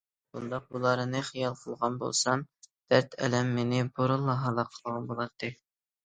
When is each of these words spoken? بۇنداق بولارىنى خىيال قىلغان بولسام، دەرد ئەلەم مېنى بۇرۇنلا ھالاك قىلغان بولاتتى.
بۇنداق 0.35 0.63
بولارىنى 0.75 1.19
خىيال 1.25 1.57
قىلغان 1.57 1.99
بولسام، 2.03 2.41
دەرد 2.93 3.13
ئەلەم 3.27 3.51
مېنى 3.57 3.83
بۇرۇنلا 3.99 4.35
ھالاك 4.45 4.71
قىلغان 4.79 5.05
بولاتتى. 5.13 5.51